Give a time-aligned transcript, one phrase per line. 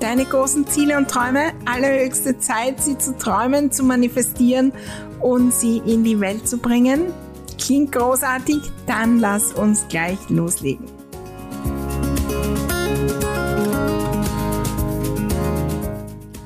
[0.00, 1.52] deine großen Ziele und Träume.
[1.66, 4.72] Allerhöchste Zeit, sie zu träumen, zu manifestieren
[5.20, 7.12] und sie in die Welt zu bringen.
[7.58, 8.58] Klingt großartig?
[8.86, 10.86] Dann lass uns gleich loslegen.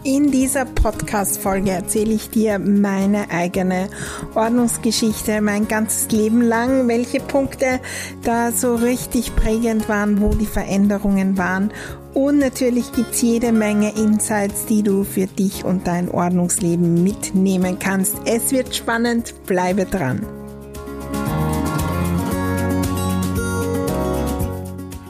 [0.02, 3.88] In dieser Podcast-Folge erzähle ich dir meine eigene
[4.34, 7.80] Ordnungsgeschichte, mein ganzes Leben lang, welche Punkte
[8.22, 11.72] da so richtig prägend waren, wo die Veränderungen waren
[12.14, 18.16] und natürlich gibt's jede Menge Insights, die du für dich und dein Ordnungsleben mitnehmen kannst.
[18.24, 20.24] Es wird spannend, bleibe dran.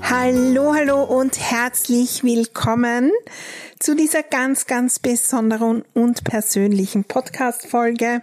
[0.02, 3.12] Hallo, hallo und herzlich willkommen
[3.78, 8.22] zu dieser ganz, ganz besonderen und persönlichen Podcast-Folge.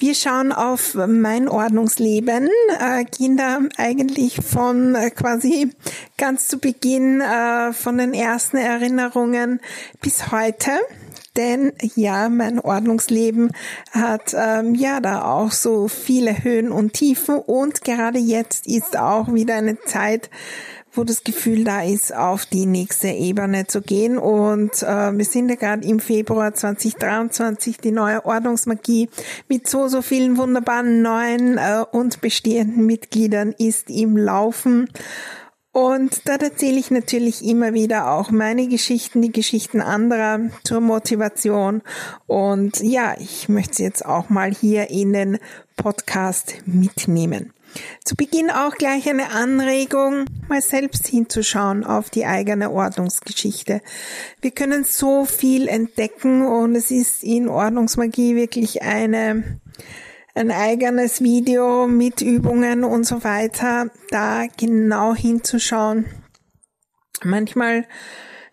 [0.00, 2.48] Wir schauen auf mein Ordnungsleben,
[2.80, 3.04] äh,
[3.36, 5.72] da eigentlich von äh, quasi
[6.16, 9.60] ganz zu Beginn äh, von den ersten Erinnerungen
[10.00, 10.70] bis heute.
[11.36, 13.52] Denn ja, mein Ordnungsleben
[13.90, 19.34] hat ähm, ja da auch so viele Höhen und Tiefen und gerade jetzt ist auch
[19.34, 20.30] wieder eine Zeit,
[20.92, 24.18] wo das Gefühl da ist, auf die nächste Ebene zu gehen.
[24.18, 29.08] Und äh, wir sind ja gerade im Februar 2023, die neue Ordnungsmagie
[29.48, 34.88] mit so, so vielen wunderbaren neuen äh, und bestehenden Mitgliedern ist im Laufen.
[35.72, 41.82] Und da erzähle ich natürlich immer wieder auch meine Geschichten, die Geschichten anderer zur Motivation.
[42.26, 45.38] Und ja, ich möchte sie jetzt auch mal hier in den
[45.76, 47.52] Podcast mitnehmen.
[48.04, 53.80] Zu Beginn auch gleich eine Anregung, mal selbst hinzuschauen auf die eigene Ordnungsgeschichte.
[54.40, 59.60] Wir können so viel entdecken und es ist in Ordnungsmagie wirklich eine,
[60.34, 66.06] ein eigenes Video mit Übungen und so weiter, da genau hinzuschauen.
[67.22, 67.86] Manchmal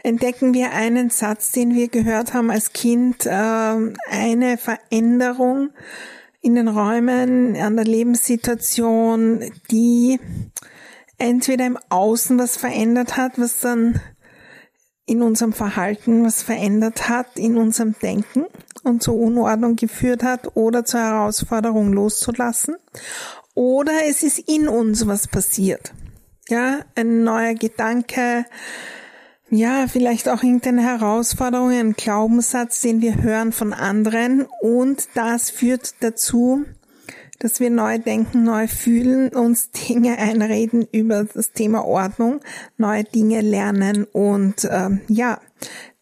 [0.03, 5.72] entdecken wir einen Satz, den wir gehört haben als Kind, äh, eine Veränderung,
[6.47, 10.18] in den Räumen, an der Lebenssituation, die
[11.18, 14.00] entweder im Außen was verändert hat, was dann
[15.06, 18.46] in unserem Verhalten was verändert hat, in unserem Denken
[18.86, 22.78] und zur Unordnung geführt hat oder zur Herausforderung loszulassen.
[23.53, 25.91] Oder es ist in uns was passiert.
[26.47, 28.46] Ja, ein neuer Gedanke,
[29.50, 34.46] ja, vielleicht auch irgendeine Herausforderung, ein Glaubenssatz, den wir hören von anderen.
[34.62, 36.66] Und das führt dazu,
[37.40, 42.41] dass wir neu denken, neu fühlen, uns Dinge einreden über das Thema Ordnung,
[42.78, 44.06] neue Dinge lernen.
[44.06, 45.40] Und äh, ja,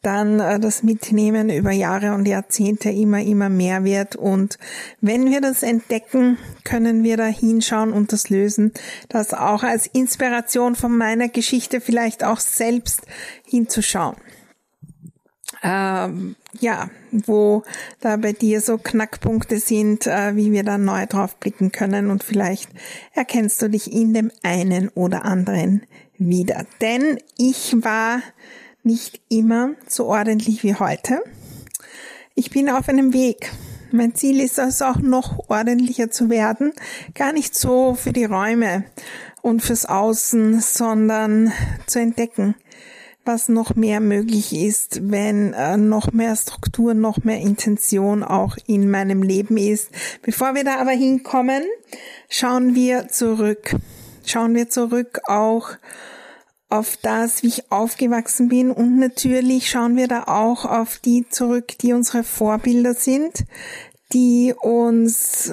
[0.06, 4.16] dann äh, das Mitnehmen über Jahre und Jahrzehnte immer, immer mehr wird.
[4.16, 4.58] Und
[5.02, 8.72] wenn wir das entdecken, können wir da hinschauen und das lösen.
[9.10, 13.02] Das auch als Inspiration von meiner Geschichte vielleicht auch selbst
[13.46, 14.16] hinzuschauen.
[15.64, 17.64] Ähm, ja, wo
[18.00, 22.24] da bei dir so Knackpunkte sind, äh, wie wir da neu drauf blicken können und
[22.24, 22.70] vielleicht
[23.14, 25.84] erkennst du dich in dem einen oder anderen
[26.18, 26.66] wieder.
[26.82, 28.22] Denn ich war
[28.86, 31.22] nicht immer so ordentlich wie heute.
[32.36, 33.52] Ich bin auf einem Weg.
[33.92, 36.74] Mein Ziel ist es auch noch ordentlicher zu werden.
[37.14, 38.84] Gar nicht so für die Räume
[39.42, 41.54] und fürs Außen, sondern
[41.88, 42.56] zu entdecken,
[43.24, 48.90] was noch mehr möglich ist, wenn äh, noch mehr Struktur, noch mehr Intention auch in
[48.90, 49.90] meinem Leben ist.
[50.22, 51.64] Bevor wir da aber hinkommen,
[52.30, 53.76] schauen wir zurück.
[54.26, 55.70] Schauen wir zurück auch
[56.70, 61.78] auf das, wie ich aufgewachsen bin und natürlich schauen wir da auch auf die zurück,
[61.82, 63.46] die unsere Vorbilder sind,
[64.14, 65.52] die uns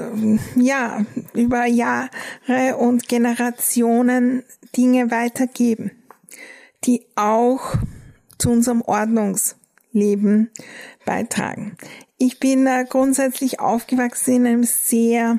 [0.56, 1.04] ja
[1.34, 4.42] über Jahre und Generationen
[4.76, 5.90] Dinge weitergeben,
[6.84, 7.74] die auch
[8.38, 10.50] zu unserem Ordnungsleben
[11.04, 11.76] beitragen.
[12.18, 15.38] Ich bin grundsätzlich aufgewachsen in einem sehr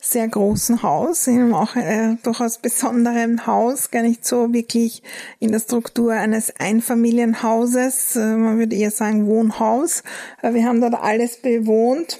[0.00, 5.02] sehr großen Haus, in einem auch äh, durchaus besonderen Haus, gar nicht so wirklich
[5.40, 10.02] in der Struktur eines Einfamilienhauses, äh, man würde eher sagen Wohnhaus.
[10.42, 12.18] Äh, wir haben dort alles bewohnt.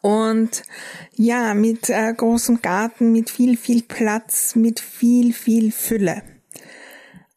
[0.00, 0.62] Und
[1.14, 6.22] ja, mit äh, großem Garten, mit viel, viel Platz, mit viel, viel Fülle.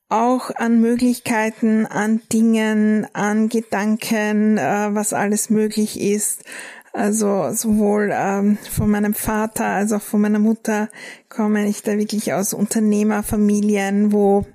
[0.09, 6.44] Auch an Möglichkeiten, an Dingen, an Gedanken, äh, was alles möglich ist.
[6.93, 10.89] Also sowohl ähm, von meinem Vater als auch von meiner Mutter
[11.29, 14.45] komme ich da wirklich aus Unternehmerfamilien, wo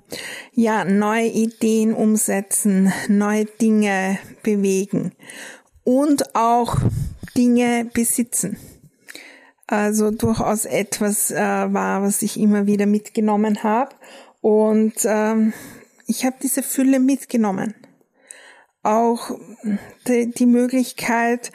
[0.53, 5.13] ja neue Ideen umsetzen, neue Dinge bewegen
[5.83, 6.77] und auch
[7.35, 8.57] Dinge besitzen.
[9.65, 13.95] Also durchaus etwas äh, war, was ich immer wieder mitgenommen habe.
[14.41, 15.53] Und ähm,
[16.05, 17.73] ich habe diese Fülle mitgenommen.
[18.87, 19.37] Auch
[20.07, 21.51] die, die Möglichkeit,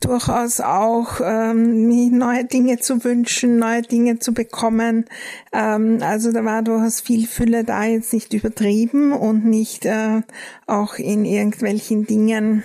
[0.00, 5.04] durchaus auch ähm, neue Dinge zu wünschen, neue Dinge zu bekommen.
[5.52, 10.22] Ähm, also da war durchaus viel Fülle da, jetzt nicht übertrieben und nicht äh,
[10.66, 12.62] auch in irgendwelchen Dingen,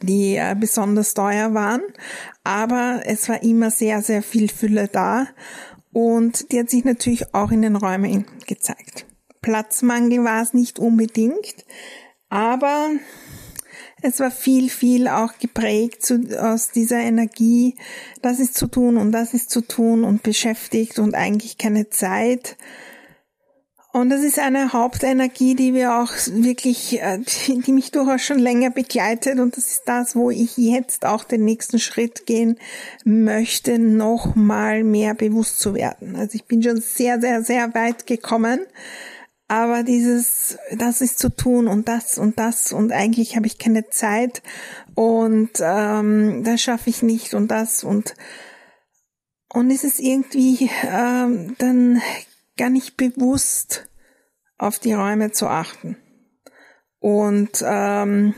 [0.00, 1.82] die äh, besonders teuer waren.
[2.44, 5.26] Aber es war immer sehr, sehr viel Fülle da
[5.92, 9.06] und die hat sich natürlich auch in den Räumen gezeigt.
[9.40, 11.66] Platzmangel war es nicht unbedingt,
[12.32, 12.92] aber
[14.00, 17.76] es war viel, viel auch geprägt zu, aus dieser Energie,
[18.22, 22.56] das ist zu tun und das ist zu tun und beschäftigt und eigentlich keine Zeit.
[23.92, 27.18] Und das ist eine Hauptenergie, die wir auch wirklich, äh,
[27.48, 29.38] die mich durchaus schon länger begleitet.
[29.38, 32.58] Und das ist das, wo ich jetzt auch den nächsten Schritt gehen
[33.04, 36.16] möchte, noch mal mehr bewusst zu werden.
[36.16, 38.60] Also ich bin schon sehr, sehr, sehr weit gekommen.
[39.52, 43.90] Aber dieses, das ist zu tun und das und das und eigentlich habe ich keine
[43.90, 44.42] Zeit
[44.94, 48.14] und ähm, das schaffe ich nicht und das und
[49.52, 52.00] und es ist irgendwie ähm, dann
[52.56, 53.90] gar nicht bewusst
[54.56, 55.98] auf die Räume zu achten
[56.98, 58.34] und ähm,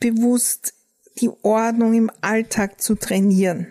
[0.00, 0.74] bewusst
[1.18, 3.68] die Ordnung im Alltag zu trainieren,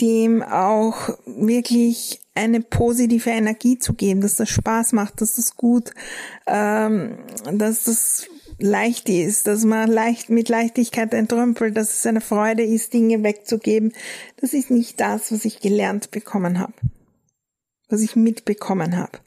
[0.00, 5.92] dem auch wirklich eine positive Energie zu geben, dass das Spaß macht, dass das gut,
[6.46, 7.18] ähm,
[7.52, 8.26] dass das
[8.58, 13.92] leicht ist, dass man leicht mit Leichtigkeit entrümpelt, dass es eine Freude ist, Dinge wegzugeben.
[14.40, 16.74] Das ist nicht das, was ich gelernt bekommen habe,
[17.88, 19.18] was ich mitbekommen habe.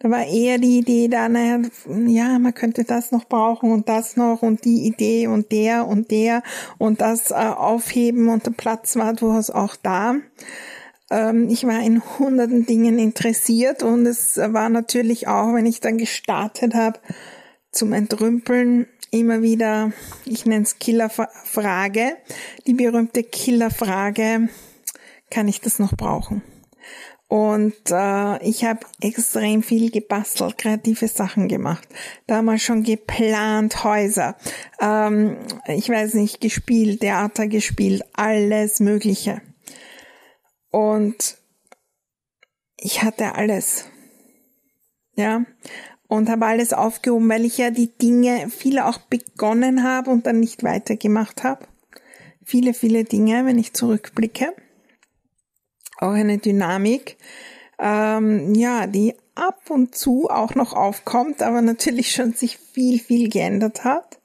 [0.00, 1.62] Da war eher die Idee da, naja,
[2.06, 6.10] ja, man könnte das noch brauchen und das noch und die Idee und der und
[6.10, 6.42] der
[6.76, 10.16] und das äh, aufheben und der Platz war durchaus auch da.
[11.10, 15.98] Ähm, ich war in hunderten Dingen interessiert und es war natürlich auch, wenn ich dann
[15.98, 16.98] gestartet habe,
[17.72, 19.92] zum Entrümpeln immer wieder,
[20.24, 22.16] ich nenne es Killerfrage,
[22.66, 24.48] die berühmte Killerfrage,
[25.30, 26.42] kann ich das noch brauchen?
[27.26, 31.88] Und äh, ich habe extrem viel gebastelt, kreative Sachen gemacht.
[32.26, 34.36] Damals schon geplant, Häuser,
[34.80, 39.40] ähm, ich weiß nicht, gespielt, Theater gespielt, alles Mögliche.
[40.74, 41.38] Und
[42.76, 43.84] ich hatte alles.
[45.14, 45.44] Ja.
[46.08, 50.40] Und habe alles aufgehoben, weil ich ja die Dinge, viele auch begonnen habe und dann
[50.40, 51.68] nicht weitergemacht habe.
[52.44, 54.52] Viele, viele Dinge, wenn ich zurückblicke.
[55.98, 57.18] Auch eine Dynamik,
[57.78, 63.28] ähm, ja, die ab und zu auch noch aufkommt, aber natürlich schon sich viel, viel
[63.28, 64.18] geändert hat.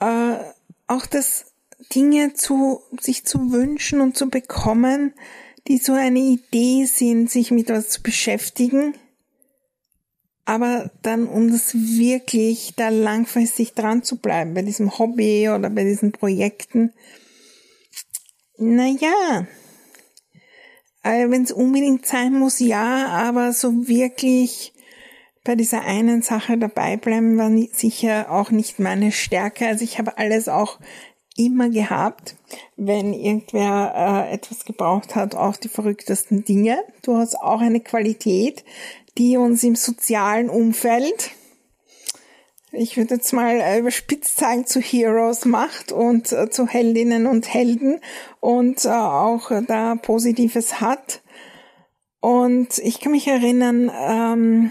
[0.00, 0.38] Äh,
[0.86, 1.49] auch das
[1.94, 5.14] Dinge zu, sich zu wünschen und zu bekommen,
[5.68, 8.94] die so eine Idee sind, sich mit was zu beschäftigen,
[10.44, 15.84] aber dann, um das wirklich da langfristig dran zu bleiben, bei diesem Hobby oder bei
[15.84, 16.92] diesen Projekten,
[18.58, 19.46] naja,
[21.02, 24.72] äh, wenn es unbedingt sein muss, ja, aber so wirklich
[25.44, 29.66] bei dieser einen Sache dabei bleiben war sicher auch nicht meine Stärke.
[29.66, 30.78] Also ich habe alles auch
[31.46, 32.36] immer gehabt,
[32.76, 36.78] wenn irgendwer äh, etwas gebraucht hat, auch die verrücktesten Dinge.
[37.02, 38.64] Du hast auch eine Qualität,
[39.16, 41.30] die uns im sozialen Umfeld,
[42.72, 47.52] ich würde jetzt mal äh, überspitzt sagen, zu Heroes macht und äh, zu Heldinnen und
[47.52, 48.00] Helden
[48.38, 51.22] und äh, auch da Positives hat.
[52.20, 54.70] Und ich kann mich erinnern, ähm,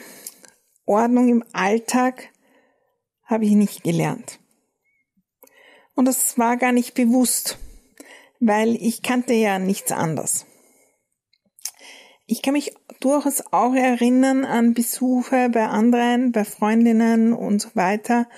[0.85, 2.29] Ordnung im Alltag
[3.25, 4.39] habe ich nicht gelernt.
[5.99, 7.57] Und das war gar nicht bewusst,
[8.39, 10.45] weil ich kannte ja nichts anderes.
[12.25, 18.29] ich kann mich durchaus auch erinnern an Besuche bei anderen, bei Freundinnen und so weiter,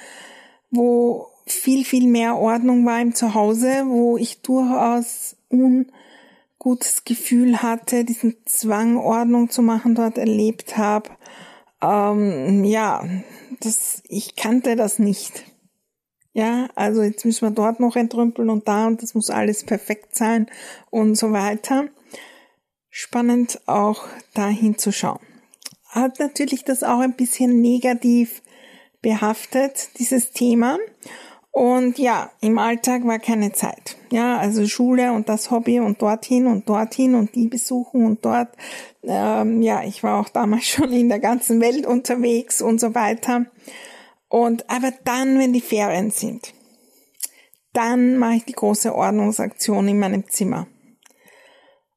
[0.71, 8.37] wo viel, viel mehr Ordnung war im Zuhause, wo ich durchaus ungutes Gefühl hatte, diesen
[8.45, 11.11] Zwang, Ordnung zu machen, dort erlebt habe.
[11.79, 13.07] Ähm, ja,
[13.59, 15.50] das, ich kannte das nicht.
[16.33, 20.15] Ja, also jetzt müssen wir dort noch entrümpeln und da und das muss alles perfekt
[20.15, 20.47] sein
[20.89, 21.89] und so weiter.
[22.89, 25.19] Spannend auch dahin zu schauen.
[25.89, 28.41] Hat natürlich das auch ein bisschen negativ
[29.01, 30.77] behaftet, dieses Thema.
[31.51, 33.97] Und ja, im Alltag war keine Zeit.
[34.09, 38.49] Ja, also Schule und das Hobby und dorthin und dorthin und die besuchen und dort.
[39.03, 43.47] Ähm, ja, ich war auch damals schon in der ganzen Welt unterwegs und so weiter.
[44.31, 46.53] Und aber dann, wenn die Ferien sind,
[47.73, 50.67] dann mache ich die große Ordnungsaktion in meinem Zimmer.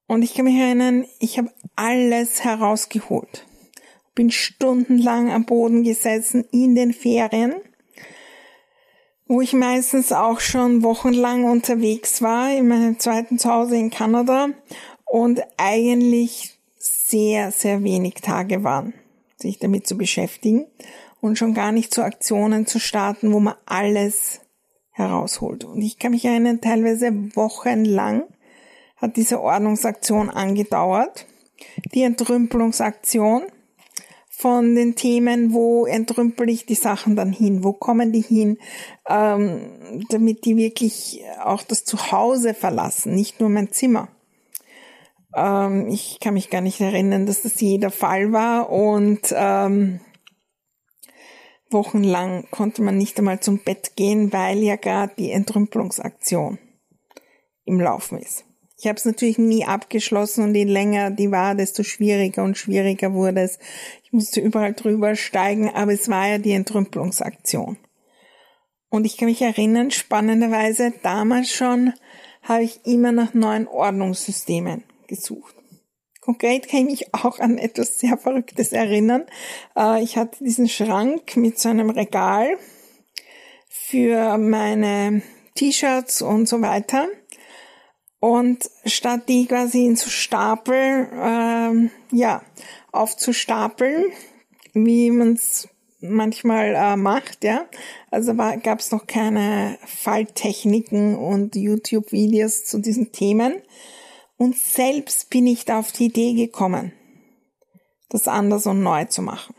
[0.09, 3.47] Und ich kann mich erinnern, ich habe alles herausgeholt.
[4.17, 7.55] Bin stundenlang am Boden gesessen in den Ferien,
[9.29, 14.49] wo ich meistens auch schon wochenlang unterwegs war, in meinem zweiten Zuhause in Kanada
[15.05, 18.93] und eigentlich sehr, sehr wenig Tage waren,
[19.37, 20.67] sich damit zu beschäftigen
[21.25, 24.43] und schon gar nicht zu Aktionen zu starten, wo man alles
[24.91, 25.65] herausholt.
[25.65, 28.25] Und ich kann mich erinnern, teilweise wochenlang
[28.97, 31.25] hat diese Ordnungsaktion angedauert.
[31.95, 33.45] Die Entrümpelungsaktion
[34.29, 38.59] von den Themen, wo entrümpel ich die Sachen dann hin, wo kommen die hin,
[39.09, 44.09] ähm, damit die wirklich auch das Zuhause verlassen, nicht nur mein Zimmer.
[45.35, 50.01] Ähm, ich kann mich gar nicht erinnern, dass das jeder Fall war und ähm,
[51.75, 56.59] Wochenlang konnte man nicht einmal zum Bett gehen, weil ja gerade die Entrümpelungsaktion
[57.67, 58.47] im Laufen ist.
[58.79, 63.13] Ich habe es natürlich nie abgeschlossen und je länger die war, desto schwieriger und schwieriger
[63.13, 63.59] wurde es.
[64.03, 67.77] Ich musste überall drüber steigen, aber es war ja die Entrümpelungsaktion.
[68.89, 71.93] Und ich kann mich erinnern, spannenderweise, damals schon
[72.43, 75.55] habe ich immer nach neuen Ordnungssystemen gesucht.
[76.25, 79.25] Konkret kann ich mich auch an etwas sehr Verrücktes erinnern.
[79.77, 82.57] Äh, ich hatte diesen Schrank mit so einem Regal
[83.69, 85.21] für meine
[85.55, 87.09] T-Shirts und so weiter.
[88.21, 92.43] Und statt die quasi in so Stapel, äh, ja,
[92.91, 94.05] aufzustapeln,
[94.73, 95.69] wie man es
[96.01, 97.67] manchmal äh, macht, ja.
[98.11, 103.57] Also gab es noch keine Falltechniken und YouTube-Videos zu diesen Themen.
[104.37, 106.93] Und selbst bin ich da auf die Idee gekommen,
[108.09, 109.55] das anders und neu zu machen.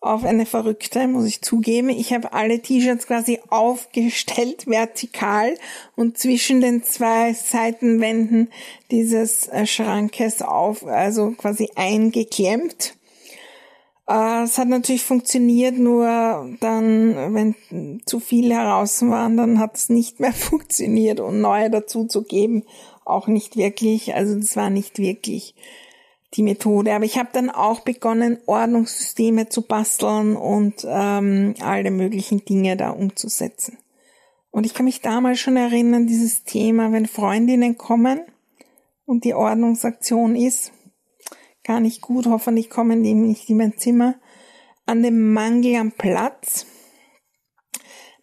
[0.00, 1.88] Auf eine verrückte, muss ich zugeben.
[1.88, 5.54] Ich habe alle T-Shirts quasi aufgestellt, vertikal
[5.96, 8.50] und zwischen den zwei Seitenwänden
[8.90, 12.96] dieses äh, Schrankes auf, also quasi eingeklemmt.
[14.06, 19.88] Äh, es hat natürlich funktioniert, nur dann, wenn zu viele heraus waren, dann hat es
[19.88, 22.64] nicht mehr funktioniert und neue dazu zu geben
[23.04, 25.54] auch nicht wirklich, also das war nicht wirklich
[26.34, 26.94] die Methode.
[26.94, 32.90] Aber ich habe dann auch begonnen, Ordnungssysteme zu basteln und ähm, alle möglichen Dinge da
[32.90, 33.78] umzusetzen.
[34.50, 38.20] Und ich kann mich damals schon erinnern, dieses Thema, wenn Freundinnen kommen
[39.04, 40.72] und die Ordnungsaktion ist,
[41.64, 44.14] gar nicht gut, hoffentlich kommen die nicht in mein Zimmer,
[44.86, 46.66] an dem Mangel am Platz.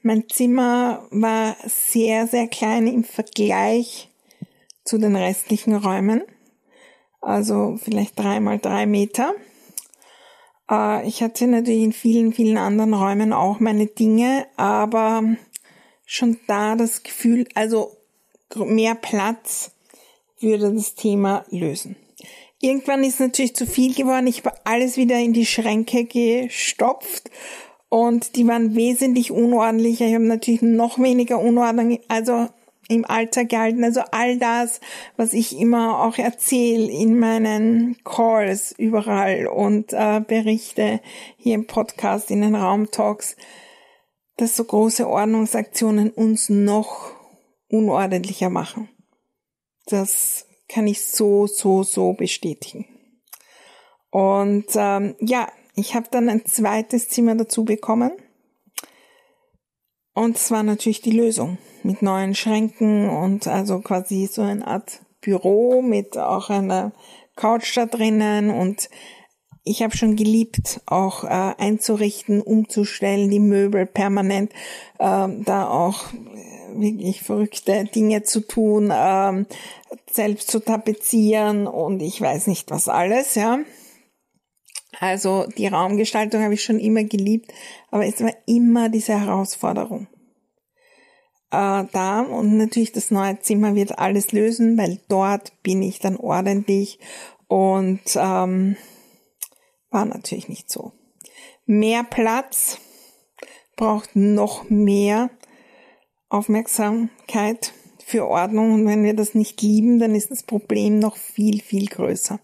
[0.03, 4.10] Mein Zimmer war sehr, sehr klein im Vergleich
[4.83, 6.23] zu den restlichen Räumen.
[7.21, 9.33] Also vielleicht drei mal drei Meter.
[10.69, 15.23] Äh, ich hatte natürlich in vielen, vielen anderen Räumen auch meine Dinge, aber
[16.05, 17.95] schon da das Gefühl, also
[18.55, 19.71] mehr Platz
[20.39, 21.95] würde das Thema lösen.
[22.59, 24.27] Irgendwann ist natürlich zu viel geworden.
[24.27, 27.29] Ich habe alles wieder in die Schränke gestopft
[27.89, 30.05] und die waren wesentlich unordentlicher.
[30.05, 32.47] Ich habe natürlich noch weniger Unordnung, also
[32.91, 33.83] im Alltag gehalten.
[33.83, 34.81] Also all das,
[35.17, 40.99] was ich immer auch erzähle in meinen Calls überall und äh, berichte
[41.37, 43.35] hier im Podcast, in den Raumtalks,
[44.37, 47.13] dass so große Ordnungsaktionen uns noch
[47.69, 48.89] unordentlicher machen.
[49.85, 52.85] Das kann ich so, so, so bestätigen.
[54.09, 58.11] Und ähm, ja, ich habe dann ein zweites Zimmer dazu bekommen.
[60.13, 65.01] Und es war natürlich die Lösung mit neuen Schränken und also quasi so eine Art
[65.21, 66.91] Büro mit auch einer
[67.35, 68.89] Couch da drinnen und
[69.63, 74.51] ich habe schon geliebt, auch äh, einzurichten, umzustellen, die Möbel permanent,
[74.97, 76.05] äh, da auch
[76.73, 79.45] wirklich verrückte Dinge zu tun, äh,
[80.11, 83.59] selbst zu tapezieren und ich weiß nicht was alles, ja.
[85.01, 87.51] Also die Raumgestaltung habe ich schon immer geliebt,
[87.89, 90.05] aber es war immer diese Herausforderung.
[91.49, 96.17] Äh, da und natürlich das neue Zimmer wird alles lösen, weil dort bin ich dann
[96.17, 96.99] ordentlich
[97.47, 98.77] und ähm,
[99.89, 100.91] war natürlich nicht so.
[101.65, 102.77] Mehr Platz
[103.75, 105.31] braucht noch mehr
[106.29, 107.73] Aufmerksamkeit
[108.05, 111.87] für Ordnung und wenn wir das nicht lieben, dann ist das Problem noch viel, viel
[111.87, 112.39] größer.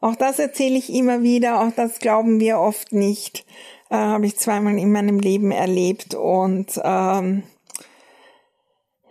[0.00, 3.44] Auch das erzähle ich immer wieder, auch das glauben wir oft nicht.
[3.90, 7.42] Äh, Habe ich zweimal in meinem Leben erlebt und ähm,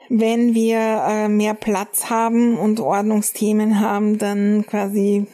[0.10, 5.28] wenn wir äh, mehr Platz haben und Ordnungsthemen haben, dann quasi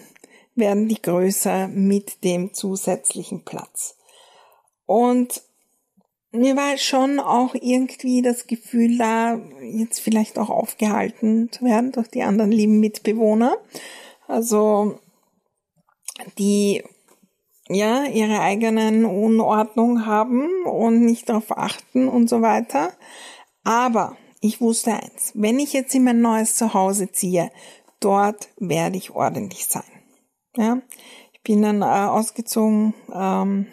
[0.56, 3.98] werden die größer mit dem zusätzlichen Platz.
[4.86, 5.42] Und
[6.32, 12.08] mir war schon auch irgendwie das Gefühl da, jetzt vielleicht auch aufgehalten zu werden durch
[12.08, 13.58] die anderen lieben Mitbewohner.
[14.28, 15.00] Also,
[16.38, 16.84] die
[17.70, 22.92] ja ihre eigenen Unordnung haben und nicht darauf achten und so weiter.
[23.64, 27.52] Aber ich wusste eins, wenn ich jetzt in mein neues Zuhause ziehe,
[28.00, 29.84] dort werde ich ordentlich sein.
[30.56, 30.82] Ja,
[31.32, 33.68] ich bin dann äh, ausgezogen, ähm,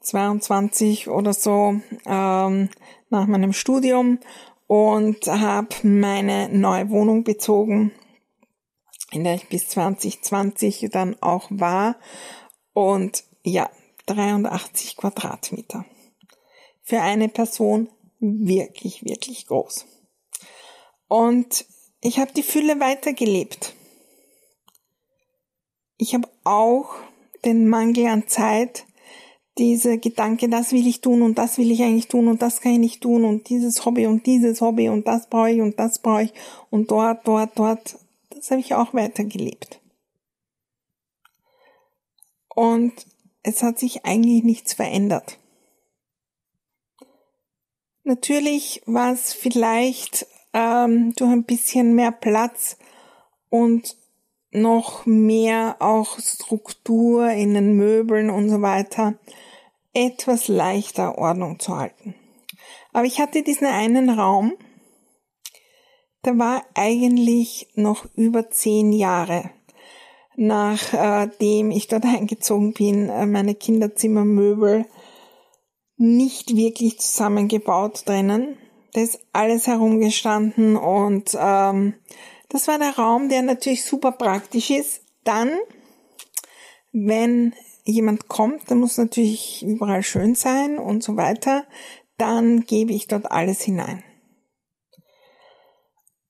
[0.00, 2.68] 22 oder so ähm,
[3.08, 4.18] nach meinem Studium
[4.66, 7.92] und habe meine neue Wohnung bezogen,
[9.14, 11.96] in der ich bis 2020 dann auch war.
[12.72, 13.70] Und ja,
[14.06, 15.84] 83 Quadratmeter.
[16.82, 17.88] Für eine Person
[18.20, 19.86] wirklich, wirklich groß.
[21.08, 21.64] Und
[22.00, 23.74] ich habe die Fülle weitergelebt.
[25.96, 26.94] Ich habe auch
[27.44, 28.84] den Mangel an Zeit,
[29.58, 32.72] diese Gedanke, das will ich tun und das will ich eigentlich tun und das kann
[32.72, 36.00] ich nicht tun und dieses Hobby und dieses Hobby und das brauche ich und das
[36.00, 36.32] brauche ich
[36.70, 37.96] und dort, dort, dort,
[38.44, 39.80] das habe ich auch weitergelebt.
[42.54, 42.92] Und
[43.42, 45.38] es hat sich eigentlich nichts verändert.
[48.02, 52.76] Natürlich war es vielleicht ähm, durch ein bisschen mehr Platz
[53.48, 53.96] und
[54.50, 59.14] noch mehr auch Struktur in den Möbeln und so weiter
[59.94, 62.14] etwas leichter Ordnung zu halten.
[62.92, 64.52] Aber ich hatte diesen einen Raum,
[66.24, 69.50] der war eigentlich noch über zehn Jahre
[70.36, 74.86] nachdem äh, ich dort eingezogen bin, äh, meine Kinderzimmermöbel
[75.96, 78.56] nicht wirklich zusammengebaut drinnen.
[78.92, 81.94] Da ist alles herumgestanden und ähm,
[82.48, 85.02] das war der Raum, der natürlich super praktisch ist.
[85.24, 85.50] Dann,
[86.92, 91.64] wenn jemand kommt, dann muss natürlich überall schön sein und so weiter,
[92.18, 94.04] dann gebe ich dort alles hinein.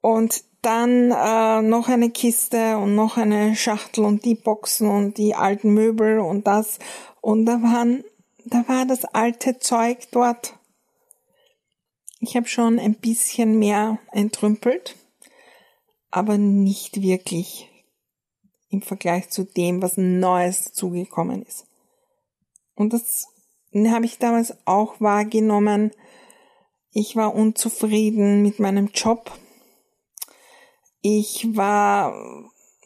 [0.05, 5.35] Und dann äh, noch eine Kiste und noch eine Schachtel und die Boxen und die
[5.35, 6.79] alten Möbel und das.
[7.21, 8.05] Und da waren,
[8.45, 10.55] da war das alte Zeug dort.
[12.21, 14.97] Ich habe schon ein bisschen mehr entrümpelt
[16.15, 17.69] aber nicht wirklich
[18.71, 21.67] im Vergleich zu dem, was Neues zugekommen ist.
[22.77, 23.27] Und das
[23.75, 25.91] habe ich damals auch wahrgenommen.
[26.93, 29.37] Ich war unzufrieden mit meinem Job.
[31.07, 32.15] Ich war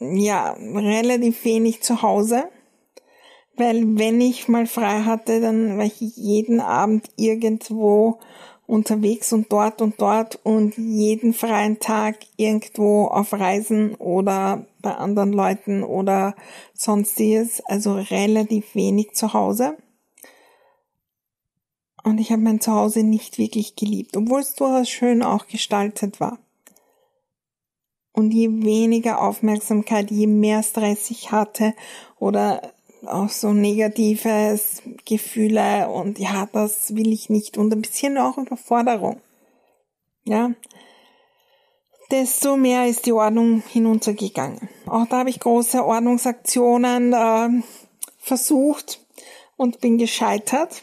[0.01, 2.49] ja relativ wenig zu Hause,
[3.57, 8.19] weil wenn ich mal frei hatte, dann war ich jeden Abend irgendwo
[8.67, 15.33] unterwegs und dort und dort und jeden freien Tag irgendwo auf Reisen oder bei anderen
[15.33, 16.35] Leuten oder
[16.75, 19.77] sonstiges, also relativ wenig zu Hause.
[22.03, 26.41] Und ich habe mein Zuhause nicht wirklich geliebt, obwohl es durchaus schön auch gestaltet war.
[28.19, 31.73] Und je weniger Aufmerksamkeit, je mehr Stress ich hatte
[32.19, 32.73] oder
[33.07, 39.21] auch so negatives Gefühle und ja, das will ich nicht und ein bisschen auch Überforderung.
[40.25, 40.51] Ja,
[42.11, 44.69] desto mehr ist die Ordnung hinuntergegangen.
[44.87, 47.63] Auch da habe ich große Ordnungsaktionen äh,
[48.19, 49.01] versucht
[49.57, 50.83] und bin gescheitert.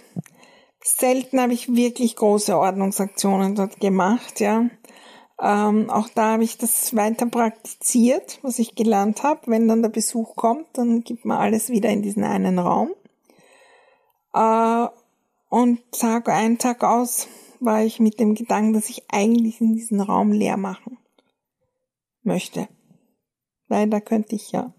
[0.81, 4.69] Selten habe ich wirklich große Ordnungsaktionen dort gemacht, ja.
[5.39, 9.41] Ähm, auch da habe ich das weiter praktiziert, was ich gelernt habe.
[9.47, 12.93] Wenn dann der Besuch kommt, dann gibt man alles wieder in diesen einen Raum.
[14.33, 14.87] Äh,
[15.49, 17.27] und Tag ein, Tag aus
[17.59, 20.97] war ich mit dem Gedanken, dass ich eigentlich in diesen Raum leer machen
[22.23, 22.67] möchte.
[23.67, 24.73] Weil da könnte ich ja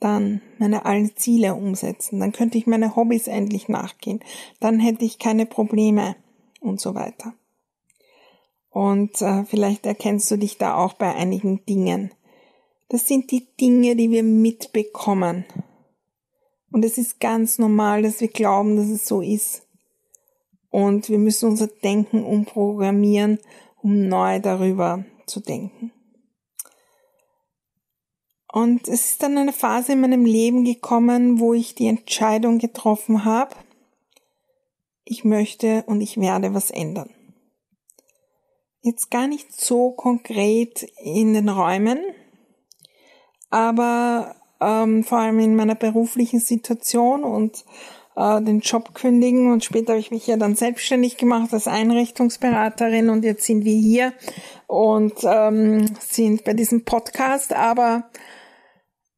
[0.00, 4.20] dann meine allen Ziele umsetzen, dann könnte ich meine Hobbys endlich nachgehen,
[4.60, 6.14] dann hätte ich keine Probleme
[6.60, 7.34] und so weiter.
[8.78, 12.12] Und äh, vielleicht erkennst du dich da auch bei einigen Dingen.
[12.88, 15.44] Das sind die Dinge, die wir mitbekommen.
[16.70, 19.66] Und es ist ganz normal, dass wir glauben, dass es so ist.
[20.70, 23.40] Und wir müssen unser Denken umprogrammieren,
[23.82, 25.90] um neu darüber zu denken.
[28.52, 33.24] Und es ist dann eine Phase in meinem Leben gekommen, wo ich die Entscheidung getroffen
[33.24, 33.56] habe,
[35.04, 37.10] ich möchte und ich werde was ändern.
[38.80, 41.98] Jetzt gar nicht so konkret in den Räumen,
[43.50, 47.64] aber ähm, vor allem in meiner beruflichen Situation und
[48.16, 53.10] äh, den Job kündigen und später habe ich mich ja dann selbstständig gemacht als Einrichtungsberaterin
[53.10, 54.12] und jetzt sind wir hier
[54.66, 58.10] und ähm, sind bei diesem Podcast, aber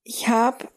[0.05, 0.69] ich habe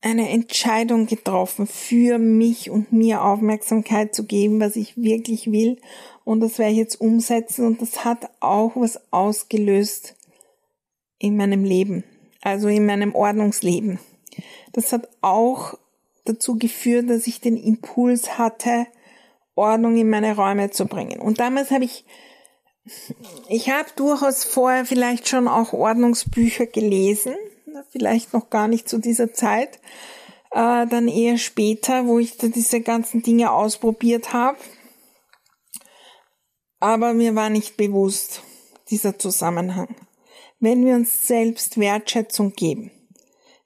[0.00, 5.78] eine Entscheidung getroffen, für mich und mir Aufmerksamkeit zu geben, was ich wirklich will.
[6.26, 7.64] Und das werde ich jetzt umsetzen.
[7.64, 10.16] Und das hat auch was ausgelöst
[11.20, 12.02] in meinem Leben,
[12.42, 14.00] also in meinem Ordnungsleben.
[14.72, 15.78] Das hat auch
[16.24, 18.88] dazu geführt, dass ich den Impuls hatte,
[19.54, 21.20] Ordnung in meine Räume zu bringen.
[21.20, 22.04] Und damals habe ich,
[23.48, 27.36] ich habe durchaus vorher vielleicht schon auch Ordnungsbücher gelesen,
[27.90, 29.78] vielleicht noch gar nicht zu dieser Zeit,
[30.50, 34.58] äh, dann eher später, wo ich da diese ganzen Dinge ausprobiert habe.
[36.78, 38.42] Aber mir war nicht bewusst
[38.90, 39.94] dieser Zusammenhang.
[40.60, 42.90] Wenn wir uns selbst Wertschätzung geben,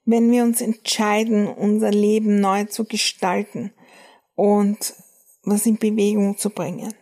[0.05, 3.73] wenn wir uns entscheiden, unser Leben neu zu gestalten
[4.35, 4.93] und
[5.43, 6.93] was in Bewegung zu bringen,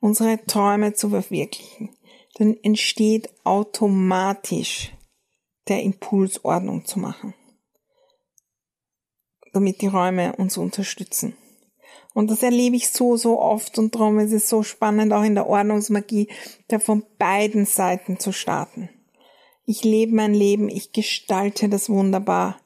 [0.00, 1.90] unsere Träume zu verwirklichen,
[2.34, 4.92] dann entsteht automatisch
[5.68, 7.34] der Impuls, Ordnung zu machen,
[9.52, 11.36] damit die Räume uns unterstützen.
[12.16, 15.34] Und das erlebe ich so, so oft und darum ist es so spannend, auch in
[15.34, 16.28] der Ordnungsmagie,
[16.66, 18.88] da von beiden Seiten zu starten.
[19.66, 22.58] Ich lebe mein Leben, ich gestalte das wunderbar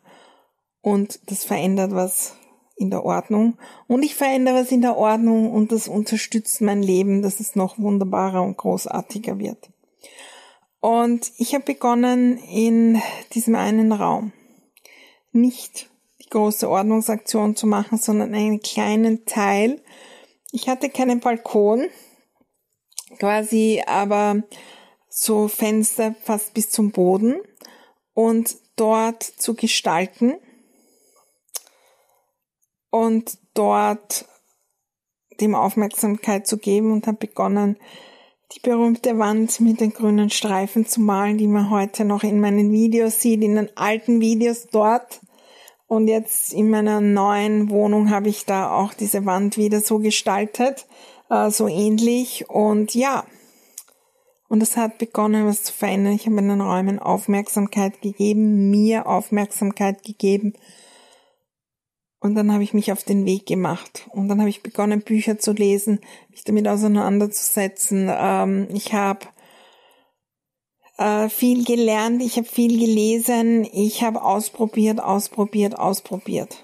[0.82, 2.36] und das verändert was
[2.76, 3.58] in der Ordnung
[3.88, 7.76] und ich verändere was in der Ordnung und das unterstützt mein Leben, dass es noch
[7.76, 9.68] wunderbarer und großartiger wird.
[10.78, 13.02] Und ich habe begonnen in
[13.34, 14.30] diesem einen Raum
[15.32, 15.90] nicht
[16.30, 19.82] große Ordnungsaktion zu machen, sondern einen kleinen Teil.
[20.52, 21.88] Ich hatte keinen Balkon,
[23.18, 24.42] quasi aber
[25.08, 27.40] so Fenster fast bis zum Boden
[28.14, 30.34] und dort zu gestalten
[32.90, 34.26] und dort
[35.40, 37.76] dem Aufmerksamkeit zu geben und habe begonnen,
[38.54, 42.72] die berühmte Wand mit den grünen Streifen zu malen, die man heute noch in meinen
[42.72, 45.20] Videos sieht, in den alten Videos dort.
[45.90, 50.86] Und jetzt in meiner neuen Wohnung habe ich da auch diese Wand wieder so gestaltet,
[51.30, 52.48] äh, so ähnlich.
[52.48, 53.24] Und ja,
[54.48, 56.12] und es hat begonnen, was zu verändern.
[56.12, 60.52] Ich habe in den Räumen Aufmerksamkeit gegeben, mir Aufmerksamkeit gegeben
[62.20, 64.06] und dann habe ich mich auf den Weg gemacht.
[64.10, 65.98] Und dann habe ich begonnen, Bücher zu lesen,
[66.28, 68.08] mich damit auseinanderzusetzen.
[68.12, 69.26] Ähm, ich habe
[71.00, 76.62] äh, viel gelernt, ich habe viel gelesen, ich habe ausprobiert, ausprobiert, ausprobiert.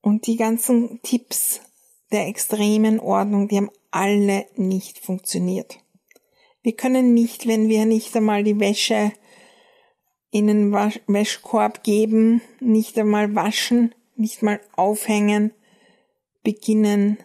[0.00, 1.60] Und die ganzen Tipps
[2.12, 5.78] der extremen Ordnung, die haben alle nicht funktioniert.
[6.62, 9.12] Wir können nicht, wenn wir nicht einmal die Wäsche
[10.30, 15.52] in den Wäschkorb geben, nicht einmal waschen, nicht mal aufhängen,
[16.44, 17.18] beginnen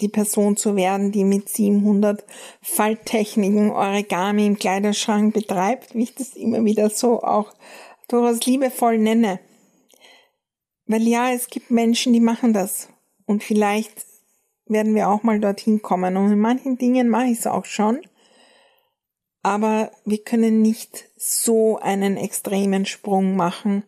[0.00, 2.24] die Person zu werden, die mit 700
[2.62, 7.52] Falttechniken Origami im Kleiderschrank betreibt, wie ich das immer wieder so auch
[8.08, 9.40] durchaus liebevoll nenne.
[10.86, 12.88] Weil ja, es gibt Menschen, die machen das.
[13.26, 14.04] Und vielleicht
[14.66, 16.16] werden wir auch mal dorthin kommen.
[16.16, 18.00] Und in manchen Dingen mache ich es auch schon.
[19.42, 23.84] Aber wir können nicht so einen extremen Sprung machen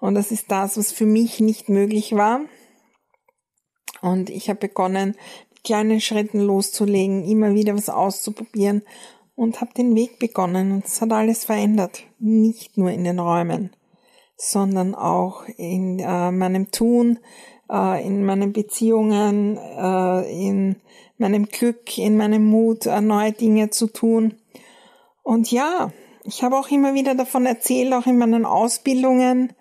[0.00, 2.40] und das ist das, was für mich nicht möglich war.
[4.00, 5.16] Und ich habe begonnen,
[5.68, 8.82] kleinen Schritten loszulegen, immer wieder was auszuprobieren
[9.36, 10.72] und habe den Weg begonnen.
[10.72, 12.04] Und es hat alles verändert.
[12.18, 13.70] Nicht nur in den Räumen,
[14.36, 17.18] sondern auch in äh, meinem Tun,
[17.70, 20.76] äh, in meinen Beziehungen, äh, in
[21.18, 24.34] meinem Glück, in meinem Mut, äh, neue Dinge zu tun.
[25.22, 25.92] Und ja,
[26.24, 29.52] ich habe auch immer wieder davon erzählt, auch in meinen Ausbildungen,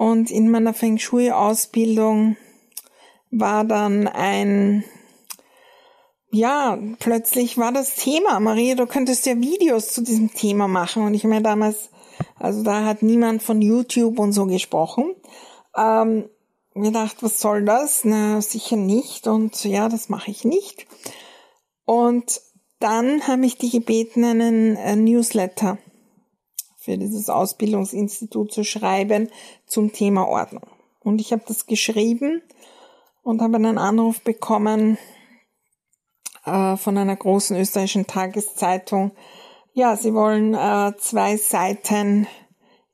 [0.00, 2.38] und in meiner Feng Shui-Ausbildung
[3.30, 4.82] war dann ein,
[6.30, 11.04] ja, plötzlich war das Thema, Maria, du könntest ja Videos zu diesem Thema machen.
[11.04, 11.90] Und ich mir damals
[12.38, 15.14] Also da hat niemand von YouTube und so gesprochen.
[15.76, 16.28] Ähm,
[16.74, 18.04] mir dachte, was soll das?
[18.04, 19.26] Na, sicher nicht.
[19.26, 20.86] Und ja, das mache ich nicht.
[21.84, 22.40] Und
[22.78, 25.78] dann habe ich die gebeten, einen äh, Newsletter
[26.78, 29.28] für dieses Ausbildungsinstitut zu schreiben
[29.66, 30.66] zum Thema Ordnung.
[31.00, 32.42] Und ich habe das geschrieben
[33.22, 34.96] und habe einen Anruf bekommen
[36.50, 39.12] äh, von einer großen österreichischen Tageszeitung.
[39.72, 42.26] Ja, sie wollen äh, zwei Seiten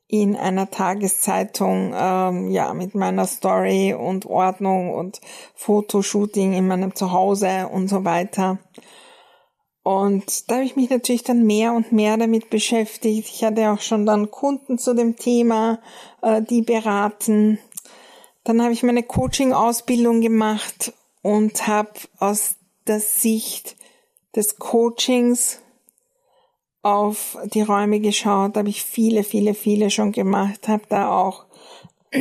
[0.07, 5.19] in einer Tageszeitung, ähm, ja, mit meiner Story und Ordnung und
[5.55, 8.59] Fotoshooting in meinem Zuhause und so weiter.
[9.83, 13.29] Und da habe ich mich natürlich dann mehr und mehr damit beschäftigt.
[13.29, 15.79] Ich hatte auch schon dann Kunden zu dem Thema,
[16.21, 17.59] äh, die beraten.
[18.43, 22.55] Dann habe ich meine Coaching-Ausbildung gemacht und habe aus
[22.87, 23.75] der Sicht
[24.35, 25.61] des Coachings
[26.81, 31.45] auf die Räume geschaut, habe ich viele, viele, viele schon gemacht, habe da auch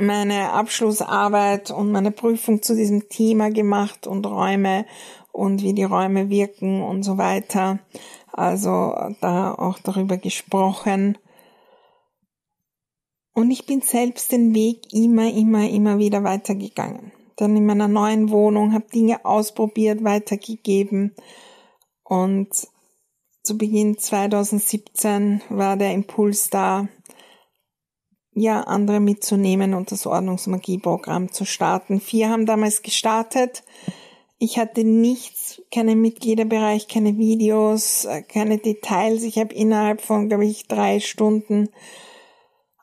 [0.00, 4.86] meine Abschlussarbeit und meine Prüfung zu diesem Thema gemacht und Räume
[5.32, 7.80] und wie die Räume wirken und so weiter.
[8.32, 11.18] Also da auch darüber gesprochen.
[13.32, 17.12] Und ich bin selbst den Weg immer, immer, immer wieder weitergegangen.
[17.40, 21.14] Dann in meiner neuen Wohnung, habe Dinge ausprobiert, weitergegeben
[22.04, 22.48] und
[23.42, 26.88] zu Beginn 2017 war der Impuls da,
[28.32, 32.00] ja, andere mitzunehmen und das Ordnungsmagie-Programm zu starten.
[32.00, 33.64] Vier haben damals gestartet.
[34.38, 39.22] Ich hatte nichts, keinen Mitgliederbereich, keine Videos, äh, keine Details.
[39.22, 41.70] Ich habe innerhalb von, glaube ich, drei Stunden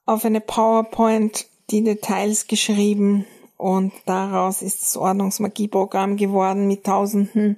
[0.05, 3.25] auf eine PowerPoint die Details geschrieben
[3.57, 7.57] und daraus ist das Ordnungsmagie-Programm geworden mit tausenden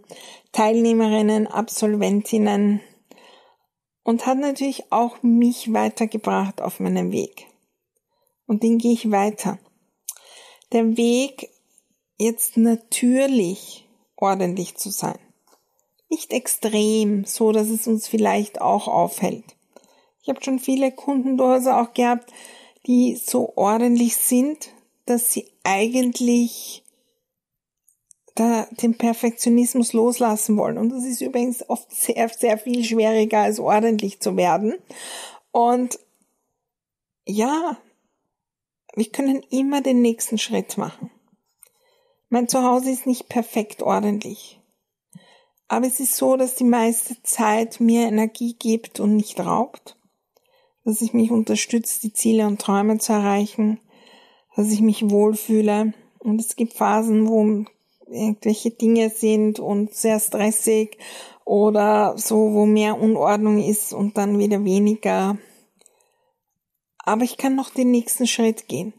[0.54, 2.82] Teilnehmerinnen, Absolventinnen,
[4.04, 7.46] und hat natürlich auch mich weitergebracht auf meinem Weg.
[8.48, 9.60] Und den gehe ich weiter.
[10.72, 11.50] Der Weg,
[12.18, 15.20] jetzt natürlich ordentlich zu sein.
[16.10, 19.56] Nicht extrem, so dass es uns vielleicht auch auffällt.
[20.24, 22.32] Ich habe schon viele Kunden durchaus auch gehabt,
[22.88, 24.72] die so ordentlich sind,
[25.10, 26.84] dass sie eigentlich
[28.36, 30.78] da den Perfektionismus loslassen wollen.
[30.78, 34.76] Und das ist übrigens oft sehr, sehr viel schwieriger als ordentlich zu werden.
[35.52, 36.00] Und
[37.26, 37.78] ja,
[38.95, 41.12] wir können immer den nächsten Schritt machen.
[42.30, 44.62] Mein Zuhause ist nicht perfekt ordentlich.
[45.67, 49.98] Aber es ist so, dass die meiste Zeit mir Energie gibt und nicht raubt.
[50.86, 53.80] Dass ich mich unterstützt, die Ziele und Träume zu erreichen.
[54.56, 55.94] Dass ich mich wohlfühle.
[56.20, 57.66] Und es gibt Phasen, wo
[58.12, 60.98] irgendwelche Dinge sind und sehr stressig
[61.46, 65.38] oder so, wo mehr Unordnung ist und dann wieder weniger.
[67.00, 68.94] Aber ich kann noch den nächsten Schritt gehen.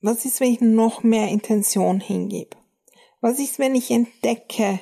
[0.00, 2.56] Was ist, wenn ich noch mehr Intention hingebe?
[3.20, 4.80] Was ist, wenn ich entdecke,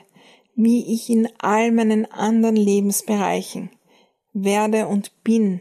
[0.55, 3.70] wie ich in all meinen anderen Lebensbereichen
[4.33, 5.61] werde und bin,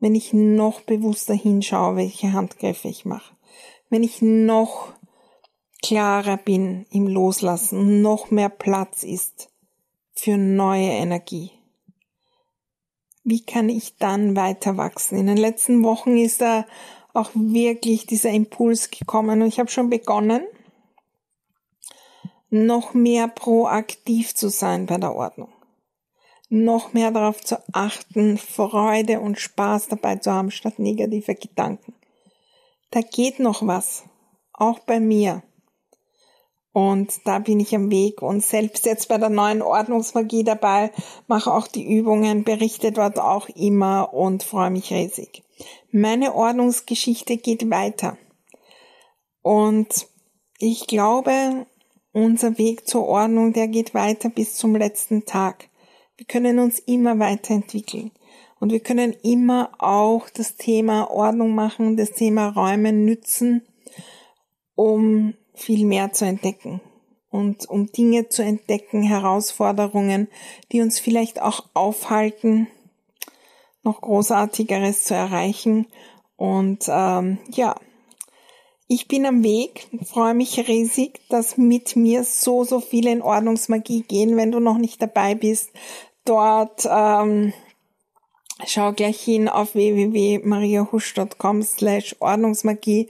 [0.00, 3.34] wenn ich noch bewusster hinschaue, welche Handgriffe ich mache?
[3.90, 4.94] wenn ich noch
[5.82, 9.50] klarer bin im Loslassen, noch mehr Platz ist
[10.12, 11.50] für neue Energie.
[13.24, 15.18] Wie kann ich dann weiter wachsen?
[15.18, 16.64] In den letzten Wochen ist da
[17.12, 20.42] auch wirklich dieser Impuls gekommen und ich habe schon begonnen,
[22.48, 25.52] noch mehr proaktiv zu sein bei der Ordnung.
[26.50, 31.94] Noch mehr darauf zu achten, Freude und Spaß dabei zu haben, statt negative Gedanken
[32.90, 34.04] da geht noch was,
[34.52, 35.42] auch bei mir.
[36.72, 40.92] Und da bin ich am Weg und selbst jetzt bei der neuen Ordnungsmagie dabei,
[41.26, 45.42] mache auch die Übungen, berichte dort auch immer und freue mich riesig.
[45.90, 48.16] Meine Ordnungsgeschichte geht weiter.
[49.42, 50.06] Und
[50.58, 51.66] ich glaube,
[52.12, 55.69] unser Weg zur Ordnung, der geht weiter bis zum letzten Tag.
[56.20, 58.10] Wir können uns immer weiterentwickeln.
[58.58, 63.62] Und wir können immer auch das Thema Ordnung machen, das Thema Räume nützen,
[64.74, 66.82] um viel mehr zu entdecken
[67.30, 70.28] und um Dinge zu entdecken, Herausforderungen,
[70.72, 72.66] die uns vielleicht auch aufhalten,
[73.82, 75.86] noch Großartigeres zu erreichen.
[76.36, 77.76] Und ähm, ja,
[78.88, 84.02] ich bin am Weg, freue mich riesig, dass mit mir so, so viele in Ordnungsmagie
[84.02, 84.36] gehen.
[84.36, 85.70] Wenn du noch nicht dabei bist,
[86.24, 87.52] dort ähm,
[88.66, 93.08] Schau gleich hin auf www.mariahusch.com slash Ordnungsmagie.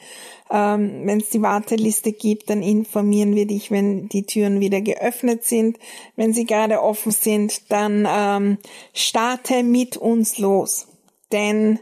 [0.50, 5.44] Ähm, wenn es die Warteliste gibt, dann informieren wir dich, wenn die Türen wieder geöffnet
[5.44, 5.78] sind.
[6.16, 8.58] Wenn sie gerade offen sind, dann ähm,
[8.94, 10.86] starte mit uns los.
[11.32, 11.80] Denn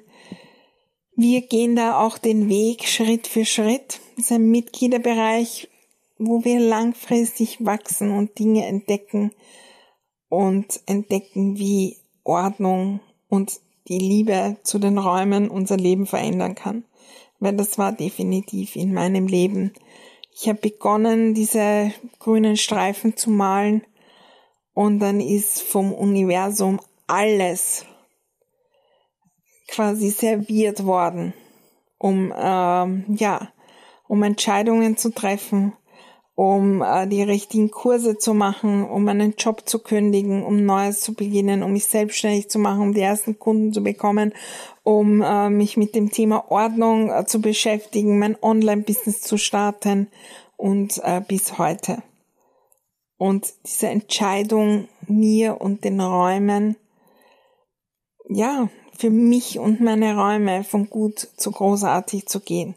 [1.17, 4.01] wir gehen da auch den Weg Schritt für Schritt.
[4.17, 5.69] Das ist ein Mitgliederbereich,
[6.19, 9.33] wo wir langfristig wachsen und Dinge entdecken
[10.29, 16.85] und entdecken, wie Ordnung und die Liebe zu den Räumen unser Leben verändern kann.
[17.41, 19.73] Weil das war definitiv in meinem Leben.
[20.35, 23.83] Ich habe begonnen, diese grünen Streifen zu malen
[24.75, 27.87] und dann ist vom Universum alles
[29.69, 31.35] quasi serviert worden,
[31.99, 33.53] um ähm, ja,
[34.07, 35.73] um Entscheidungen zu treffen,
[36.39, 41.13] um äh, die richtigen Kurse zu machen, um einen Job zu kündigen, um Neues zu
[41.15, 44.33] beginnen, um mich selbstständig zu machen, um die ersten Kunden zu bekommen,
[44.85, 50.07] um äh, mich mit dem Thema Ordnung äh, zu beschäftigen, mein Online-Business zu starten
[50.57, 52.05] und äh, bis heute.
[53.17, 56.77] Und diese Entscheidung mir und den Räumen,
[58.29, 62.77] ja, für mich und meine Räume von gut zu großartig zu gehen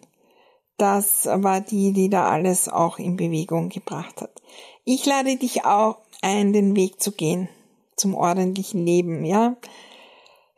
[0.82, 4.42] das war die, die da alles auch in Bewegung gebracht hat.
[4.84, 7.50] Ich lade dich auch ein, den Weg zu gehen
[7.96, 9.56] zum ordentlichen Leben, ja.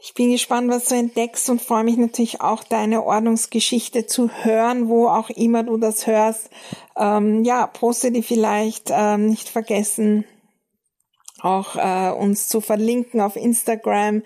[0.05, 4.89] Ich bin gespannt, was du entdeckst und freue mich natürlich auch, deine Ordnungsgeschichte zu hören,
[4.89, 6.49] wo auch immer du das hörst.
[6.97, 10.25] Ähm, ja, poste die vielleicht, ähm, nicht vergessen,
[11.39, 14.23] auch äh, uns zu verlinken auf Instagram,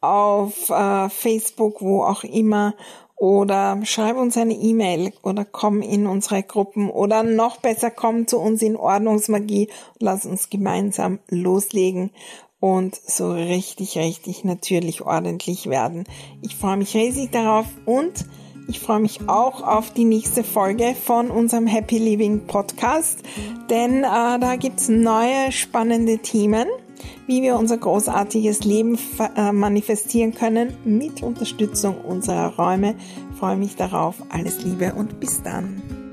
[0.00, 2.74] auf äh, Facebook, wo auch immer
[3.16, 6.90] oder schreib uns eine E-Mail oder komm in unsere Gruppen.
[6.90, 9.68] Oder noch besser komm zu uns in Ordnungsmagie.
[9.94, 12.10] Und lass uns gemeinsam loslegen
[12.60, 16.04] und so richtig, richtig natürlich ordentlich werden.
[16.42, 18.26] Ich freue mich riesig darauf und
[18.68, 23.20] ich freue mich auch auf die nächste Folge von unserem Happy Living Podcast,
[23.70, 26.66] denn äh, da gibt's neue spannende Themen
[27.26, 28.98] wie wir unser großartiges Leben
[29.36, 32.94] äh, manifestieren können mit Unterstützung unserer Räume.
[33.32, 34.16] Ich freue mich darauf.
[34.30, 36.05] Alles Liebe und bis dann.